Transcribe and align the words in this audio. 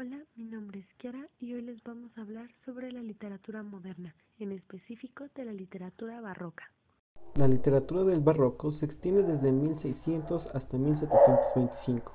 Hola, 0.00 0.24
mi 0.34 0.46
nombre 0.46 0.78
es 0.80 0.86
Kiara 0.94 1.28
y 1.38 1.52
hoy 1.52 1.60
les 1.60 1.84
vamos 1.84 2.16
a 2.16 2.22
hablar 2.22 2.48
sobre 2.64 2.90
la 2.90 3.02
literatura 3.02 3.62
moderna, 3.62 4.14
en 4.38 4.50
específico 4.50 5.26
de 5.34 5.44
la 5.44 5.52
literatura 5.52 6.22
barroca. 6.22 6.72
La 7.34 7.46
literatura 7.46 8.04
del 8.04 8.20
barroco 8.20 8.72
se 8.72 8.86
extiende 8.86 9.22
desde 9.22 9.52
1600 9.52 10.54
hasta 10.54 10.78
1725. 10.78 12.14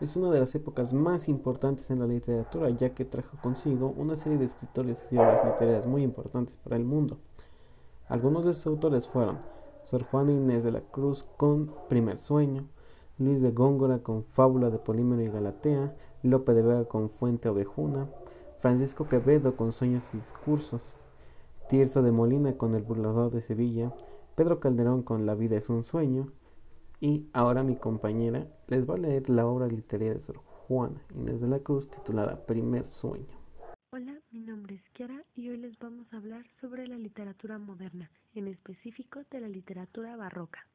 Es 0.00 0.14
una 0.14 0.30
de 0.30 0.38
las 0.38 0.54
épocas 0.54 0.92
más 0.92 1.28
importantes 1.28 1.90
en 1.90 1.98
la 1.98 2.06
literatura 2.06 2.70
ya 2.70 2.94
que 2.94 3.04
trajo 3.04 3.36
consigo 3.42 3.92
una 3.96 4.14
serie 4.14 4.38
de 4.38 4.44
escritores 4.44 5.08
y 5.10 5.16
obras 5.16 5.44
literarias 5.44 5.84
muy 5.84 6.04
importantes 6.04 6.54
para 6.54 6.76
el 6.76 6.84
mundo. 6.84 7.18
Algunos 8.06 8.44
de 8.44 8.52
sus 8.52 8.68
autores 8.68 9.08
fueron 9.08 9.40
Sor 9.82 10.04
Juana 10.04 10.30
Inés 10.30 10.62
de 10.62 10.70
la 10.70 10.80
Cruz 10.80 11.24
con 11.24 11.74
Primer 11.88 12.20
Sueño, 12.20 12.68
Luis 13.18 13.40
de 13.40 13.50
Góngora 13.50 14.00
con 14.00 14.24
Fábula 14.24 14.68
de 14.68 14.78
Polímero 14.78 15.22
y 15.22 15.28
Galatea, 15.28 15.96
Lope 16.26 16.54
de 16.54 16.62
Vega 16.62 16.84
con 16.84 17.08
Fuente 17.08 17.48
Ovejuna, 17.48 18.08
Francisco 18.58 19.08
Quevedo 19.08 19.56
con 19.56 19.72
Sueños 19.72 20.12
y 20.14 20.18
Discursos, 20.18 20.96
Tirso 21.68 22.02
de 22.02 22.12
Molina 22.12 22.56
con 22.56 22.74
El 22.74 22.82
Burlador 22.82 23.32
de 23.32 23.40
Sevilla, 23.40 23.92
Pedro 24.34 24.60
Calderón 24.60 25.02
con 25.02 25.26
La 25.26 25.34
vida 25.34 25.56
es 25.56 25.68
un 25.68 25.82
sueño, 25.82 26.32
y 27.00 27.28
ahora 27.32 27.62
mi 27.62 27.76
compañera 27.76 28.46
les 28.68 28.88
va 28.88 28.94
a 28.94 28.98
leer 28.98 29.28
la 29.28 29.46
obra 29.46 29.66
literaria 29.66 30.14
de 30.14 30.20
Sor 30.20 30.36
Juana 30.36 31.00
Inés 31.14 31.40
de 31.40 31.48
la 31.48 31.58
Cruz 31.60 31.88
titulada 31.88 32.44
Primer 32.46 32.84
Sueño. 32.84 33.36
Hola, 33.92 34.20
mi 34.30 34.40
nombre 34.40 34.74
es 34.74 34.88
Kiara 34.90 35.24
y 35.34 35.48
hoy 35.48 35.58
les 35.58 35.78
vamos 35.78 36.12
a 36.12 36.16
hablar 36.16 36.44
sobre 36.60 36.86
la 36.86 36.98
literatura 36.98 37.58
moderna, 37.58 38.10
en 38.34 38.48
específico 38.48 39.20
de 39.30 39.40
la 39.40 39.48
literatura 39.48 40.16
barroca. 40.16 40.66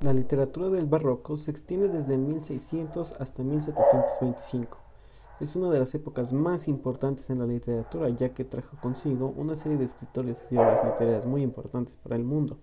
La 0.00 0.12
literatura 0.12 0.68
del 0.68 0.86
barroco 0.86 1.36
se 1.36 1.50
extiende 1.50 1.88
desde 1.88 2.16
1600 2.16 3.12
hasta 3.20 3.42
1725. 3.42 4.85
Es 5.38 5.54
una 5.54 5.70
de 5.70 5.78
las 5.78 5.94
épocas 5.94 6.32
más 6.32 6.66
importantes 6.66 7.28
en 7.28 7.40
la 7.40 7.46
literatura 7.46 8.08
ya 8.08 8.32
que 8.32 8.46
trajo 8.46 8.78
consigo 8.80 9.34
una 9.36 9.54
serie 9.54 9.76
de 9.76 9.84
escritores 9.84 10.48
y 10.50 10.56
obras 10.56 10.82
literarias 10.82 11.26
muy 11.26 11.42
importantes 11.42 11.94
para 11.96 12.16
el 12.16 12.24
mundo. 12.24 12.56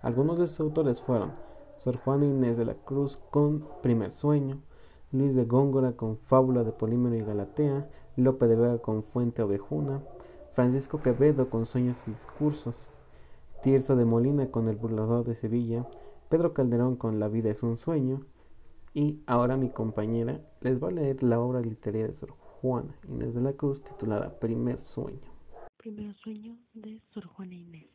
Algunos 0.00 0.38
de 0.38 0.46
sus 0.46 0.60
autores 0.60 1.00
fueron 1.00 1.32
Sor 1.76 1.96
Juana 1.96 2.26
Inés 2.26 2.56
de 2.56 2.64
la 2.64 2.74
Cruz 2.74 3.16
con 3.16 3.66
Primer 3.82 4.12
Sueño, 4.12 4.60
Luis 5.10 5.34
de 5.34 5.44
Góngora 5.44 5.96
con 5.96 6.16
Fábula 6.16 6.62
de 6.62 6.70
Polímero 6.70 7.16
y 7.16 7.22
Galatea, 7.22 7.90
Lope 8.14 8.46
de 8.46 8.54
Vega 8.54 8.78
con 8.78 9.02
Fuente 9.02 9.42
Ovejuna, 9.42 10.00
Francisco 10.52 11.00
Quevedo 11.00 11.50
con 11.50 11.66
Sueños 11.66 12.06
y 12.06 12.12
Discursos, 12.12 12.92
Tirso 13.62 13.96
de 13.96 14.04
Molina 14.04 14.52
con 14.52 14.68
El 14.68 14.76
Burlador 14.76 15.24
de 15.24 15.34
Sevilla, 15.34 15.88
Pedro 16.28 16.54
Calderón 16.54 16.94
con 16.94 17.18
La 17.18 17.26
vida 17.26 17.50
es 17.50 17.64
un 17.64 17.76
sueño, 17.76 18.20
y 18.94 19.20
ahora 19.26 19.56
mi 19.56 19.70
compañera 19.70 20.40
les 20.60 20.82
va 20.82 20.88
a 20.88 20.92
leer 20.92 21.22
la 21.22 21.40
obra 21.40 21.60
literaria 21.60 22.08
de 22.08 22.14
Sor 22.14 22.30
Juana 22.30 22.94
Inés 23.08 23.34
de 23.34 23.40
la 23.40 23.52
Cruz 23.52 23.82
titulada 23.82 24.38
Primer 24.38 24.78
Sueño. 24.78 25.20
Primer 25.76 26.14
sueño 26.16 26.58
de 26.74 27.00
Sor 27.12 27.26
Juana 27.26 27.54
Inés. 27.54 27.86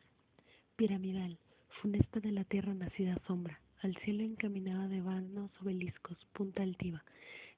Piramidal 0.76 1.38
funesta 1.82 2.20
de 2.20 2.32
la 2.32 2.44
tierra 2.44 2.74
nacida 2.74 3.20
sombra, 3.26 3.60
al 3.82 3.94
cielo 3.98 4.22
encaminada 4.22 4.88
de 4.88 5.00
vanos 5.00 5.50
obeliscos, 5.60 6.16
punta 6.32 6.62
altiva, 6.62 7.04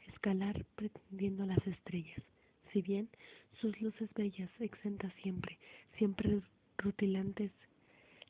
escalar 0.08 0.66
pretendiendo 0.74 1.46
las 1.46 1.64
estrellas. 1.66 2.22
Si 2.72 2.82
bien 2.82 3.08
sus 3.60 3.80
luces 3.80 4.10
bellas, 4.14 4.50
exentas 4.58 5.12
siempre, 5.22 5.58
siempre 5.96 6.40
rutilantes, 6.76 7.52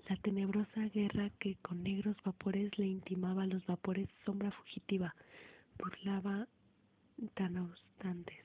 la 0.08 0.16
tenebrosa 0.16 0.88
guerra 0.94 1.30
que 1.38 1.56
con 1.56 1.82
negros 1.82 2.16
vapores 2.24 2.78
le 2.78 2.86
intimaba 2.86 3.42
a 3.42 3.46
los 3.46 3.64
vapores 3.66 4.08
sombra 4.24 4.50
fugitiva, 4.50 5.14
burlaba 5.78 6.48
tan 7.34 7.58
obstantes 7.58 8.36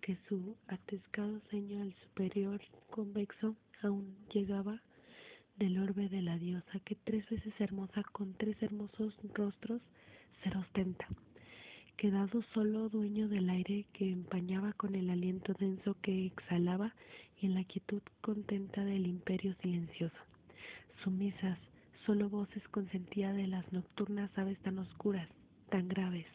que 0.00 0.16
su 0.28 0.56
atescado 0.68 1.40
ceño 1.50 1.82
al 1.82 1.92
superior 2.04 2.60
convexo 2.90 3.56
aún 3.82 4.16
llegaba 4.32 4.80
del 5.56 5.78
orbe 5.78 6.08
de 6.08 6.22
la 6.22 6.38
diosa 6.38 6.78
que 6.84 6.94
tres 6.94 7.28
veces 7.28 7.52
hermosa 7.58 8.04
con 8.12 8.34
tres 8.34 8.62
hermosos 8.62 9.14
rostros 9.34 9.82
se 10.42 10.56
ostenta, 10.56 11.08
quedado 11.96 12.42
solo 12.54 12.88
dueño 12.88 13.28
del 13.28 13.50
aire 13.50 13.86
que 13.92 14.10
empañaba 14.10 14.72
con 14.74 14.94
el 14.94 15.10
aliento 15.10 15.52
denso 15.54 15.96
que 16.00 16.26
exhalaba 16.26 16.94
y 17.40 17.46
en 17.46 17.54
la 17.54 17.64
quietud 17.64 18.02
contenta 18.20 18.84
del 18.84 19.06
imperio 19.06 19.54
silencioso. 19.62 20.31
Sumisas, 21.02 21.58
solo 22.06 22.28
voces 22.28 22.62
consentía 22.68 23.32
de 23.32 23.46
las 23.48 23.72
nocturnas 23.72 24.30
aves 24.38 24.58
tan 24.60 24.78
oscuras, 24.78 25.28
tan 25.68 25.88
graves, 25.88 26.26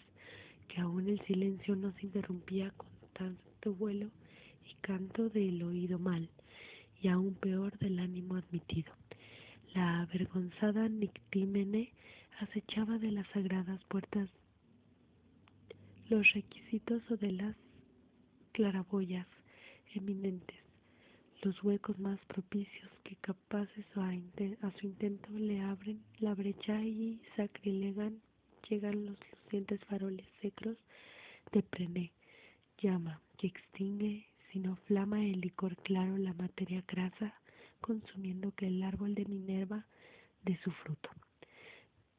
que 0.67 0.81
aún 0.81 1.07
el 1.07 1.21
silencio 1.21 1.75
no 1.75 1.93
se 1.93 2.07
interrumpía 2.07 2.71
con 2.71 2.89
tanto 3.13 3.73
vuelo 3.73 4.09
y 4.65 4.75
canto 4.81 5.29
del 5.29 5.63
oído 5.63 5.99
mal, 5.99 6.29
y 7.01 7.07
aún 7.07 7.35
peor 7.35 7.77
del 7.79 7.99
ánimo 7.99 8.35
admitido. 8.35 8.91
La 9.73 10.01
avergonzada 10.01 10.89
Nictímene 10.89 11.93
acechaba 12.39 12.97
de 12.97 13.11
las 13.11 13.27
sagradas 13.29 13.83
puertas 13.85 14.29
los 16.09 16.31
requisitos 16.33 17.01
o 17.09 17.17
de 17.17 17.31
las 17.31 17.55
claraboyas 18.53 19.27
eminentes, 19.93 20.66
los 21.47 21.63
huecos 21.63 21.97
más 21.97 22.19
propicios 22.25 22.91
que 23.05 23.15
capaces 23.15 23.85
a, 23.95 24.71
su 24.71 24.85
intento 24.85 25.29
le 25.31 25.61
abren 25.61 26.03
la 26.19 26.35
brecha 26.35 26.81
y 26.81 27.21
sacrilegan, 27.37 28.21
llegan 28.69 29.05
los 29.05 29.17
lucientes 29.31 29.79
faroles 29.85 30.27
secros 30.41 30.75
de 31.53 31.63
Prené, 31.63 32.11
llama 32.81 33.21
que 33.37 33.47
extingue, 33.47 34.27
sino 34.51 34.75
flama 34.87 35.23
el 35.23 35.39
licor 35.39 35.77
claro 35.83 36.17
la 36.17 36.33
materia 36.33 36.83
grasa, 36.85 37.33
consumiendo 37.79 38.51
que 38.51 38.67
el 38.67 38.83
árbol 38.83 39.15
de 39.15 39.23
Minerva 39.23 39.85
de 40.43 40.57
su 40.65 40.71
fruto. 40.71 41.09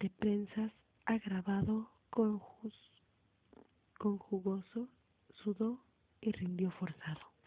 De 0.01 0.09
prensas 0.09 0.73
agravado 1.05 1.91
con, 2.09 2.41
con 3.99 4.17
jugoso, 4.17 4.89
sudó 5.45 5.85
y 6.23 6.33
rindió 6.33 6.71
forzado. 6.71 7.38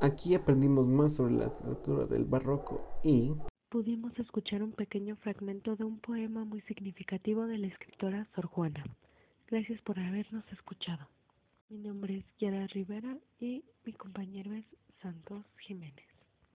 Aquí 0.00 0.34
aprendimos 0.34 0.86
más 0.86 1.16
sobre 1.16 1.34
la 1.34 1.46
literatura 1.46 2.04
del 2.04 2.24
barroco 2.26 3.00
y 3.02 3.32
pudimos 3.70 4.16
escuchar 4.18 4.62
un 4.62 4.72
pequeño 4.72 5.16
fragmento 5.16 5.74
de 5.74 5.84
un 5.84 5.98
poema 6.00 6.44
muy 6.44 6.60
significativo 6.62 7.46
de 7.46 7.56
la 7.56 7.68
escritora 7.68 8.28
Sor 8.34 8.46
Juana. 8.46 8.84
Gracias 9.48 9.80
por 9.80 9.98
habernos 9.98 10.44
escuchado. 10.52 11.08
Mi 11.70 11.78
nombre 11.78 12.18
es 12.18 12.24
Yara 12.38 12.66
Rivera 12.66 13.16
y 13.40 13.64
mi 13.86 13.92
compañero 13.94 14.52
es. 14.52 14.66